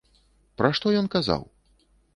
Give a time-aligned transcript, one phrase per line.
[0.61, 1.49] Пра што ён казаў?